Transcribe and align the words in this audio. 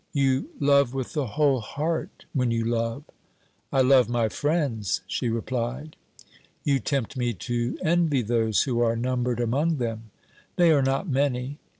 You 0.13 0.49
love 0.59 0.95
with 0.95 1.13
the 1.13 1.27
whole 1.27 1.59
heart 1.59 2.25
when 2.33 2.49
you 2.49 2.65
love.' 2.65 3.03
'I 3.71 3.81
love 3.81 4.09
my 4.09 4.29
friends,' 4.29 5.01
she 5.05 5.29
replied. 5.29 5.95
'You 6.63 6.79
tempt 6.79 7.15
me 7.15 7.33
to 7.35 7.77
envy 7.83 8.23
those 8.23 8.63
who 8.63 8.79
are 8.79 8.95
numbered 8.95 9.39
among 9.39 9.77
them.' 9.77 10.09
'They 10.57 10.71
are 10.71 10.81
not 10.81 11.07
many.' 11.07 11.59